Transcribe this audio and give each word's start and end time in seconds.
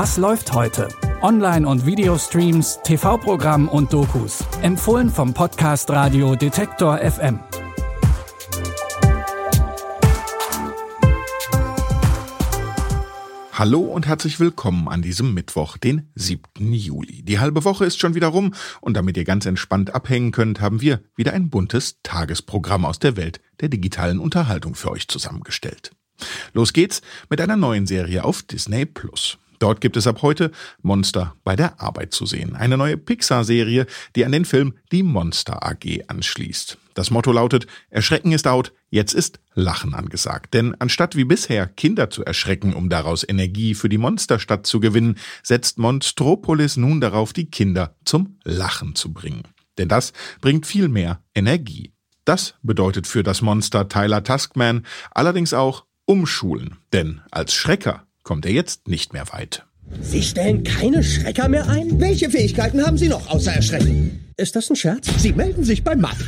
Was 0.00 0.16
läuft 0.16 0.52
heute? 0.52 0.86
Online- 1.22 1.66
und 1.66 1.84
Videostreams, 1.84 2.78
TV-Programm 2.84 3.68
und 3.68 3.92
Dokus. 3.92 4.44
Empfohlen 4.62 5.10
vom 5.10 5.34
Podcast 5.34 5.90
Radio 5.90 6.36
Detektor 6.36 6.98
FM. 6.98 7.40
Hallo 13.52 13.80
und 13.80 14.06
herzlich 14.06 14.38
willkommen 14.38 14.86
an 14.86 15.02
diesem 15.02 15.34
Mittwoch, 15.34 15.76
den 15.76 16.12
7. 16.14 16.44
Juli. 16.72 17.24
Die 17.24 17.40
halbe 17.40 17.64
Woche 17.64 17.84
ist 17.84 17.98
schon 17.98 18.14
wieder 18.14 18.28
rum 18.28 18.54
und 18.80 18.96
damit 18.96 19.16
ihr 19.16 19.24
ganz 19.24 19.46
entspannt 19.46 19.96
abhängen 19.96 20.30
könnt, 20.30 20.60
haben 20.60 20.80
wir 20.80 21.00
wieder 21.16 21.32
ein 21.32 21.50
buntes 21.50 21.96
Tagesprogramm 22.04 22.84
aus 22.84 23.00
der 23.00 23.16
Welt 23.16 23.40
der 23.60 23.68
digitalen 23.68 24.20
Unterhaltung 24.20 24.76
für 24.76 24.92
euch 24.92 25.08
zusammengestellt. 25.08 25.90
Los 26.52 26.72
geht's 26.72 27.02
mit 27.28 27.40
einer 27.40 27.56
neuen 27.56 27.88
Serie 27.88 28.22
auf 28.22 28.44
Disney 28.44 28.86
Plus. 28.86 29.38
Dort 29.58 29.80
gibt 29.80 29.96
es 29.96 30.06
ab 30.06 30.22
heute 30.22 30.50
Monster 30.82 31.34
bei 31.44 31.56
der 31.56 31.80
Arbeit 31.80 32.12
zu 32.12 32.26
sehen. 32.26 32.54
Eine 32.54 32.76
neue 32.76 32.96
Pixar-Serie, 32.96 33.86
die 34.16 34.24
an 34.24 34.32
den 34.32 34.44
Film 34.44 34.74
Die 34.92 35.02
Monster 35.02 35.66
AG 35.66 36.04
anschließt. 36.08 36.78
Das 36.94 37.10
Motto 37.10 37.30
lautet, 37.30 37.66
Erschrecken 37.90 38.32
ist 38.32 38.48
out, 38.48 38.72
jetzt 38.90 39.12
ist 39.12 39.38
Lachen 39.54 39.94
angesagt. 39.94 40.54
Denn 40.54 40.74
anstatt 40.80 41.14
wie 41.14 41.24
bisher 41.24 41.66
Kinder 41.66 42.10
zu 42.10 42.24
erschrecken, 42.24 42.74
um 42.74 42.88
daraus 42.88 43.24
Energie 43.28 43.74
für 43.74 43.88
die 43.88 43.98
Monsterstadt 43.98 44.66
zu 44.66 44.80
gewinnen, 44.80 45.16
setzt 45.42 45.78
Monstropolis 45.78 46.76
nun 46.76 47.00
darauf, 47.00 47.32
die 47.32 47.50
Kinder 47.50 47.94
zum 48.04 48.38
Lachen 48.42 48.94
zu 48.96 49.12
bringen. 49.12 49.44
Denn 49.78 49.88
das 49.88 50.12
bringt 50.40 50.66
viel 50.66 50.88
mehr 50.88 51.22
Energie. 51.34 51.92
Das 52.24 52.54
bedeutet 52.62 53.06
für 53.06 53.22
das 53.22 53.42
Monster 53.42 53.88
Tyler 53.88 54.22
Tuskman 54.22 54.84
allerdings 55.12 55.54
auch 55.54 55.84
umschulen. 56.04 56.78
Denn 56.92 57.20
als 57.30 57.54
Schrecker 57.54 58.07
kommt 58.28 58.44
er 58.44 58.52
jetzt 58.52 58.88
nicht 58.88 59.14
mehr 59.14 59.24
weit. 59.32 59.64
Sie 60.02 60.20
stellen 60.22 60.62
keine 60.62 61.02
Schrecker 61.02 61.48
mehr 61.48 61.66
ein? 61.66 61.98
Welche 61.98 62.28
Fähigkeiten 62.28 62.84
haben 62.84 62.98
Sie 62.98 63.08
noch 63.08 63.26
außer 63.30 63.52
Erschrecken? 63.54 64.20
Ist 64.36 64.54
das 64.54 64.68
ein 64.68 64.76
Scherz? 64.76 65.08
Sie 65.16 65.32
melden 65.32 65.64
sich 65.64 65.82
beim 65.82 66.02
Matt. 66.02 66.18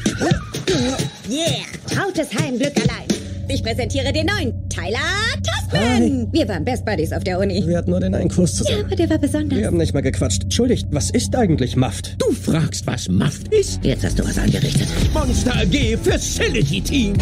Yeah, 1.29 1.47
trautes 1.87 2.29
Heimglück 2.35 2.73
allein. 2.79 3.07
Ich 3.49 3.63
präsentiere 3.63 4.15
den 4.15 4.27
neuen 4.27 4.67
Tyler 4.71 4.99
Tasman. 5.45 6.33
Wir 6.33 6.49
waren 6.49 6.65
Best 6.65 6.87
Buddies 6.87 7.13
auf 7.13 7.23
der 7.25 7.39
Uni. 7.39 7.63
Wir 7.67 7.77
hatten 7.79 7.91
nur 7.91 8.01
den 8.01 8.15
einen 8.15 8.31
Kurs 8.31 8.53
Ja, 8.61 8.65
zusammen. 8.65 8.85
aber 8.87 8.97
der 8.97 9.11
war 9.11 9.19
besonders. 9.19 9.59
Wir 9.59 9.67
haben 9.67 9.77
nicht 9.77 9.93
mal 9.93 10.01
gequatscht. 10.01 10.45
Entschuldigt, 10.45 10.87
was 10.93 11.11
ist 11.11 11.37
eigentlich 11.37 11.77
Maft? 11.77 12.17
Du 12.19 12.33
fragst, 12.33 12.87
was 12.87 13.09
Maft 13.09 13.49
ist? 13.53 13.85
Jetzt 13.85 14.05
hast 14.05 14.19
du 14.19 14.25
was 14.25 14.39
angerichtet. 14.39 14.89
Monster 15.13 15.55
AG 15.55 15.99
Facility 16.03 16.81
Team. 16.81 17.15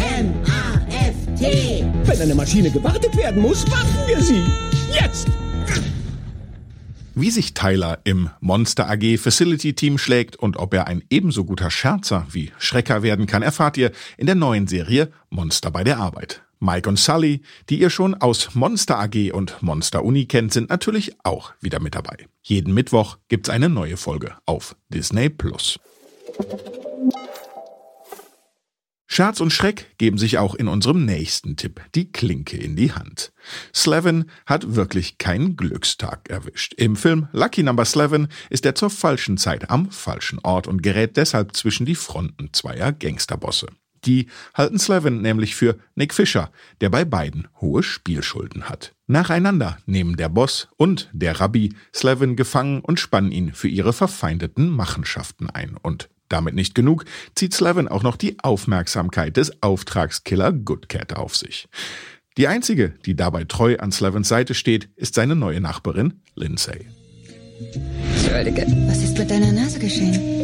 Wenn 1.39 2.21
eine 2.21 2.35
Maschine 2.35 2.69
gewartet 2.69 3.15
werden 3.15 3.41
muss, 3.41 3.65
warten 3.71 4.07
wir 4.07 4.21
sie. 4.21 4.43
Jetzt! 4.93 5.27
Wie 7.15 7.31
sich 7.31 7.53
Tyler 7.53 7.99
im 8.03 8.29
Monster 8.41 8.89
AG 8.89 9.17
Facility 9.17 9.73
Team 9.73 9.97
schlägt 9.97 10.35
und 10.35 10.57
ob 10.57 10.73
er 10.73 10.87
ein 10.87 11.03
ebenso 11.09 11.45
guter 11.45 11.71
Scherzer 11.71 12.27
wie 12.31 12.51
Schrecker 12.57 13.03
werden 13.03 13.25
kann, 13.25 13.41
erfahrt 13.41 13.77
ihr 13.77 13.91
in 14.17 14.25
der 14.25 14.35
neuen 14.35 14.67
Serie 14.67 15.11
Monster 15.29 15.71
bei 15.71 15.83
der 15.83 15.97
Arbeit. 15.97 16.41
Mike 16.59 16.89
und 16.89 16.99
Sully, 16.99 17.41
die 17.69 17.79
ihr 17.79 17.89
schon 17.89 18.15
aus 18.15 18.53
Monster 18.53 18.99
AG 18.99 19.31
und 19.31 19.61
Monster 19.61 20.03
Uni 20.03 20.25
kennt, 20.25 20.51
sind 20.51 20.69
natürlich 20.69 21.13
auch 21.23 21.53
wieder 21.61 21.79
mit 21.79 21.95
dabei. 21.95 22.17
Jeden 22.41 22.73
Mittwoch 22.73 23.17
gibt's 23.29 23.49
eine 23.49 23.69
neue 23.69 23.95
Folge 23.95 24.33
auf 24.45 24.75
Disney 24.89 25.29
Plus. 25.29 25.79
Scherz 29.11 29.41
und 29.41 29.51
Schreck 29.51 29.97
geben 29.97 30.19
sich 30.19 30.37
auch 30.37 30.53
in 30.53 30.67
unserem 30.67 31.03
nächsten 31.03 31.55
Tipp 31.55 31.81
die 31.95 32.11
Klinke 32.11 32.57
in 32.57 32.75
die 32.75 32.93
Hand. 32.93 33.33
Slevin 33.73 34.25
hat 34.45 34.75
wirklich 34.75 35.17
keinen 35.17 35.57
Glückstag 35.57 36.29
erwischt. 36.29 36.75
Im 36.75 36.95
Film 36.95 37.27
Lucky 37.31 37.63
Number 37.63 37.85
Slevin 37.85 38.27
ist 38.51 38.67
er 38.67 38.75
zur 38.75 38.91
falschen 38.91 39.37
Zeit 39.37 39.71
am 39.71 39.89
falschen 39.89 40.37
Ort 40.43 40.67
und 40.67 40.83
gerät 40.83 41.17
deshalb 41.17 41.55
zwischen 41.55 41.87
die 41.87 41.95
Fronten 41.95 42.53
zweier 42.53 42.91
Gangsterbosse. 42.91 43.65
Die 44.05 44.27
halten 44.53 44.77
Slevin 44.77 45.23
nämlich 45.23 45.55
für 45.55 45.79
Nick 45.95 46.13
Fisher, 46.13 46.51
der 46.79 46.91
bei 46.91 47.03
beiden 47.03 47.47
hohe 47.59 47.81
Spielschulden 47.81 48.69
hat. 48.69 48.93
Nacheinander 49.07 49.79
nehmen 49.87 50.17
der 50.17 50.29
Boss 50.29 50.67
und 50.77 51.09
der 51.13 51.39
Rabbi 51.39 51.73
Slevin 51.95 52.35
gefangen 52.35 52.81
und 52.81 52.99
spannen 52.99 53.31
ihn 53.31 53.53
für 53.55 53.69
ihre 53.69 53.91
verfeindeten 53.91 54.69
Machenschaften 54.69 55.49
ein. 55.49 55.77
Und 55.81 56.09
damit 56.29 56.55
nicht 56.55 56.75
genug, 56.75 57.05
zieht 57.35 57.53
Slevin 57.53 57.87
auch 57.87 58.03
noch 58.03 58.15
die 58.15 58.37
Aufmerksamkeit 58.41 59.37
des 59.37 59.61
Auftragskiller 59.61 60.53
Goodcat 60.53 61.15
auf 61.15 61.35
sich. 61.35 61.67
Die 62.37 62.47
einzige, 62.47 62.93
die 63.05 63.15
dabei 63.15 63.43
treu 63.43 63.77
an 63.77 63.91
Slevins 63.91 64.29
Seite 64.29 64.53
steht, 64.53 64.89
ist 64.95 65.15
seine 65.15 65.35
neue 65.35 65.59
Nachbarin 65.59 66.21
Lindsay. 66.35 66.87
Entschuldige, 68.15 68.65
was 68.87 69.03
ist 69.03 69.17
mit 69.17 69.29
deiner 69.29 69.51
Nase 69.51 69.79
geschehen? 69.79 70.43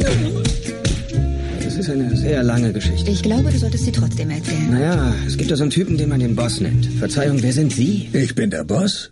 Das 1.63 1.75
ist 1.75 1.89
eine 1.89 2.15
sehr 2.15 2.43
lange 2.43 2.73
Geschichte. 2.73 3.11
Ich 3.11 3.21
glaube, 3.21 3.51
du 3.51 3.57
solltest 3.57 3.85
sie 3.85 3.91
trotzdem 3.91 4.29
erzählen. 4.29 4.71
Naja, 4.71 5.13
es 5.25 5.37
gibt 5.37 5.51
da 5.51 5.55
so 5.55 5.63
einen 5.63 5.71
Typen, 5.71 5.97
den 5.97 6.09
man 6.09 6.19
den 6.19 6.35
Boss 6.35 6.59
nennt. 6.59 6.85
Verzeihung, 6.85 7.41
wer 7.41 7.53
sind 7.53 7.73
Sie? 7.73 8.09
Ich 8.13 8.35
bin 8.35 8.49
der 8.49 8.63
Boss. 8.63 9.09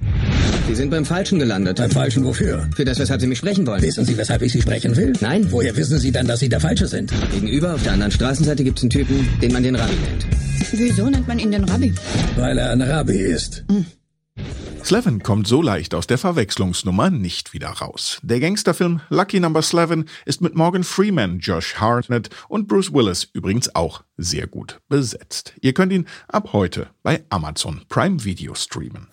Sie 0.68 0.76
sind 0.76 0.90
beim 0.90 1.06
Falschen 1.06 1.40
gelandet. 1.40 1.78
Beim 1.78 1.92
Falschen 1.92 2.24
wofür? 2.24 2.70
Für 2.76 2.86
das, 2.86 2.98
weshalb 3.00 3.22
Sie 3.22 3.28
mich 3.28 3.38
sprechen 3.38 3.68
wollen. 3.68 3.82
Wissen 3.82 4.06
Sie, 4.06 4.18
weshalb 4.18 4.42
ich 4.42 4.52
Sie 4.52 4.62
sprechen 4.62 4.96
will? 4.96 5.14
Nein. 5.20 5.52
Woher 5.52 5.76
wissen 5.76 6.00
Sie 6.00 6.12
dann, 6.12 6.26
dass 6.26 6.40
Sie 6.40 6.50
der 6.50 6.60
Falsche 6.60 6.88
sind? 6.88 7.14
Gegenüber 7.32 7.76
auf 7.76 7.84
der 7.84 7.94
anderen 7.94 8.12
Straßenseite 8.12 8.64
gibt 8.64 8.78
es 8.80 8.84
einen 8.84 8.90
Typen, 8.90 9.28
den 9.42 9.52
man 9.52 9.64
den 9.64 9.76
Rabbi 9.76 9.94
nennt. 9.94 10.26
Wieso 10.72 11.10
nennt 11.10 11.28
man 11.28 11.38
ihn 11.38 11.52
den 11.52 11.66
Rabbi? 11.66 11.94
Weil 12.38 12.58
er 12.58 12.72
ein 12.72 12.82
Rabbi 12.82 13.18
ist. 13.18 13.66
Slevin 14.84 15.24
kommt 15.24 15.48
so 15.48 15.62
leicht 15.62 15.96
aus 15.96 16.08
der 16.08 16.18
Verwechslungsnummer 16.18 17.10
nicht 17.10 17.54
wieder 17.54 17.70
raus. 17.70 18.20
Der 18.22 18.42
Gangsterfilm 18.42 19.00
Lucky 19.10 19.40
Number 19.40 19.62
Slevin 19.62 20.06
ist 20.26 20.42
mit 20.42 20.56
Morgan 20.56 20.84
Freeman, 20.84 21.40
Josh 21.40 21.76
Hartnett 21.76 22.30
und 22.50 22.68
Bruce 22.68 22.92
Willis 22.92 23.30
übrigens 23.32 23.74
auch 23.76 24.04
sehr 24.18 24.48
gut 24.48 24.82
besetzt. 24.90 25.54
Ihr 25.62 25.74
könnt 25.74 25.94
ihn 25.94 26.06
ab 26.28 26.50
heute 26.52 26.88
bei 27.02 27.24
Amazon 27.30 27.82
Prime 27.88 28.26
Video 28.26 28.56
streamen. 28.56 29.13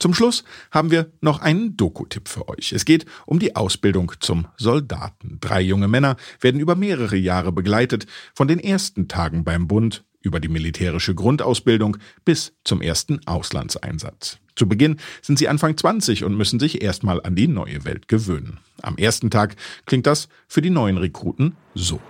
Zum 0.00 0.14
Schluss 0.14 0.44
haben 0.70 0.90
wir 0.90 1.12
noch 1.20 1.42
einen 1.42 1.76
Doku-Tipp 1.76 2.26
für 2.26 2.48
euch. 2.48 2.72
Es 2.72 2.86
geht 2.86 3.04
um 3.26 3.38
die 3.38 3.54
Ausbildung 3.54 4.12
zum 4.20 4.48
Soldaten. 4.56 5.36
Drei 5.42 5.60
junge 5.60 5.88
Männer 5.88 6.16
werden 6.40 6.58
über 6.58 6.74
mehrere 6.74 7.16
Jahre 7.16 7.52
begleitet, 7.52 8.06
von 8.34 8.48
den 8.48 8.58
ersten 8.58 9.08
Tagen 9.08 9.44
beim 9.44 9.68
Bund 9.68 10.04
über 10.22 10.40
die 10.40 10.48
militärische 10.48 11.14
Grundausbildung 11.14 11.98
bis 12.24 12.54
zum 12.64 12.80
ersten 12.80 13.20
Auslandseinsatz. 13.26 14.38
Zu 14.56 14.66
Beginn 14.66 14.96
sind 15.20 15.38
sie 15.38 15.48
Anfang 15.48 15.76
20 15.76 16.24
und 16.24 16.34
müssen 16.34 16.58
sich 16.58 16.82
erstmal 16.82 17.22
an 17.22 17.34
die 17.34 17.48
neue 17.48 17.84
Welt 17.84 18.08
gewöhnen. 18.08 18.58
Am 18.80 18.96
ersten 18.96 19.30
Tag 19.30 19.56
klingt 19.84 20.06
das 20.06 20.28
für 20.48 20.62
die 20.62 20.70
neuen 20.70 20.96
Rekruten 20.96 21.56
so. 21.74 22.00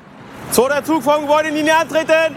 Zweiter 0.53 0.85
Zug 0.85 1.03
vom 1.03 1.23
Gebäude 1.23 1.49
in 1.49 1.57
Linie 1.57 1.77
antreten. 1.77 2.37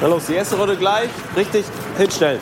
Na 0.00 0.08
los, 0.08 0.26
die 0.26 0.34
erste 0.34 0.56
Runde 0.56 0.76
gleich. 0.76 1.08
Richtig 1.36 1.64
hinstellen. 1.96 2.40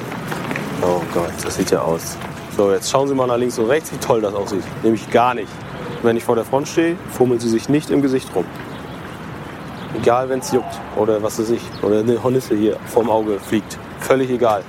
Oh 0.85 1.01
Gott, 1.15 1.31
das 1.45 1.55
sieht 1.55 1.71
ja 1.71 1.81
aus. 1.81 2.17
So, 2.57 2.73
jetzt 2.73 2.91
schauen 2.91 3.07
Sie 3.07 3.15
mal 3.15 3.29
nach 3.29 3.37
links 3.37 3.57
und 3.57 3.67
rechts, 3.67 3.93
wie 3.93 3.99
toll 3.99 4.21
das 4.21 4.35
aussieht. 4.35 4.65
Nämlich 4.83 5.09
gar 5.11 5.33
nicht. 5.33 5.49
Wenn 6.03 6.17
ich 6.17 6.25
vor 6.25 6.35
der 6.35 6.45
Front 6.45 6.67
stehe, 6.67 6.97
fummeln 7.13 7.39
Sie 7.39 7.49
sich 7.49 7.69
nicht 7.69 7.89
im 7.91 8.03
Gesicht 8.03 8.29
rum. 8.35 8.45
Egal, 9.97 10.29
wenn 10.29 10.41
es 10.41 10.51
juckt 10.51 10.81
oder 10.97 11.23
was 11.23 11.39
weiß 11.39 11.51
ich. 11.51 11.63
Oder 11.83 12.01
eine 12.01 12.21
Hornisse 12.21 12.57
hier 12.57 12.77
vorm 12.87 13.11
Auge 13.11 13.39
fliegt. 13.39 13.79
Völlig 14.01 14.29
egal. 14.31 14.65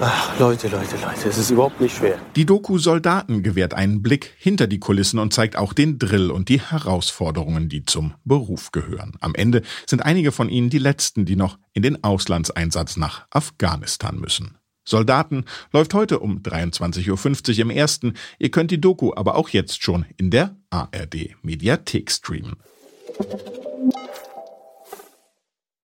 Ach, 0.00 0.38
Leute, 0.38 0.68
Leute, 0.68 0.96
Leute, 0.96 1.28
es 1.28 1.38
ist 1.38 1.50
überhaupt 1.50 1.80
nicht 1.80 1.96
schwer. 1.96 2.20
Die 2.36 2.46
Doku 2.46 2.78
Soldaten 2.78 3.42
gewährt 3.42 3.74
einen 3.74 4.00
Blick 4.00 4.32
hinter 4.38 4.68
die 4.68 4.78
Kulissen 4.78 5.18
und 5.18 5.32
zeigt 5.32 5.56
auch 5.56 5.72
den 5.72 5.98
Drill 5.98 6.30
und 6.30 6.48
die 6.48 6.60
Herausforderungen, 6.60 7.68
die 7.68 7.84
zum 7.84 8.14
Beruf 8.24 8.70
gehören. 8.70 9.16
Am 9.20 9.34
Ende 9.34 9.62
sind 9.86 10.04
einige 10.04 10.30
von 10.30 10.50
ihnen 10.50 10.70
die 10.70 10.78
letzten, 10.78 11.24
die 11.24 11.34
noch 11.34 11.58
in 11.72 11.82
den 11.82 12.04
Auslandseinsatz 12.04 12.96
nach 12.96 13.26
Afghanistan 13.30 14.20
müssen. 14.20 14.56
Soldaten 14.84 15.44
läuft 15.72 15.94
heute 15.94 16.20
um 16.20 16.42
23.50 16.42 17.50
Uhr 17.50 17.58
im 17.58 17.70
ersten. 17.70 18.14
Ihr 18.38 18.52
könnt 18.52 18.70
die 18.70 18.80
Doku 18.80 19.12
aber 19.16 19.34
auch 19.34 19.48
jetzt 19.48 19.82
schon 19.82 20.06
in 20.16 20.30
der 20.30 20.56
ARD 20.70 21.34
Mediathek 21.42 22.12
streamen. 22.12 22.54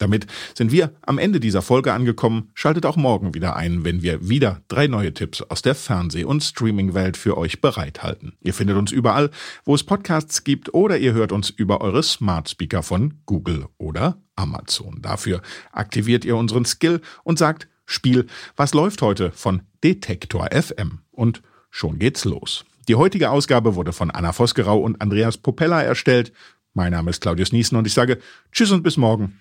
Damit 0.04 0.26
sind 0.52 0.70
wir 0.70 0.92
am 1.00 1.16
Ende 1.16 1.40
dieser 1.40 1.62
Folge 1.62 1.94
angekommen. 1.94 2.50
Schaltet 2.52 2.84
auch 2.84 2.96
morgen 2.96 3.32
wieder 3.32 3.56
ein, 3.56 3.84
wenn 3.84 4.02
wir 4.02 4.28
wieder 4.28 4.60
drei 4.68 4.86
neue 4.86 5.14
Tipps 5.14 5.40
aus 5.40 5.62
der 5.62 5.74
Fernseh- 5.74 6.24
und 6.24 6.42
Streaming-Welt 6.42 7.16
für 7.16 7.38
euch 7.38 7.62
bereithalten. 7.62 8.34
Ihr 8.42 8.52
findet 8.52 8.76
uns 8.76 8.92
überall, 8.92 9.30
wo 9.64 9.74
es 9.74 9.82
Podcasts 9.82 10.44
gibt 10.44 10.74
oder 10.74 10.98
ihr 10.98 11.14
hört 11.14 11.32
uns 11.32 11.48
über 11.48 11.80
eure 11.80 12.02
Smart 12.02 12.50
Speaker 12.50 12.82
von 12.82 13.14
Google 13.24 13.64
oder 13.78 14.18
Amazon. 14.36 14.98
Dafür 15.00 15.40
aktiviert 15.72 16.26
ihr 16.26 16.36
unseren 16.36 16.66
Skill 16.66 17.00
und 17.22 17.38
sagt 17.38 17.66
Spiel, 17.86 18.26
was 18.56 18.74
läuft 18.74 19.00
heute 19.00 19.30
von 19.30 19.62
Detektor 19.82 20.50
FM. 20.52 20.98
Und 21.12 21.40
schon 21.70 21.98
geht's 21.98 22.26
los. 22.26 22.66
Die 22.88 22.96
heutige 22.96 23.30
Ausgabe 23.30 23.74
wurde 23.74 23.94
von 23.94 24.10
Anna 24.10 24.34
Vosgerau 24.34 24.80
und 24.80 25.00
Andreas 25.00 25.38
Popella 25.38 25.80
erstellt. 25.80 26.34
Mein 26.74 26.92
Name 26.92 27.08
ist 27.08 27.22
Claudius 27.22 27.52
Niesen 27.52 27.78
und 27.78 27.86
ich 27.86 27.94
sage 27.94 28.18
Tschüss 28.52 28.70
und 28.70 28.82
bis 28.82 28.98
morgen. 28.98 29.40